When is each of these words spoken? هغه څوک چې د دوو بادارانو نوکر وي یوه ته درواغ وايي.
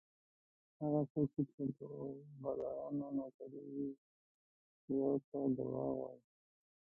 هغه 0.81 1.01
څوک 1.11 1.27
چې 1.37 1.41
د 1.47 1.51
دوو 1.77 2.07
بادارانو 2.41 3.07
نوکر 3.17 3.51
وي 3.71 3.89
یوه 4.91 5.11
ته 5.29 5.39
درواغ 5.55 5.93
وايي. 6.01 6.21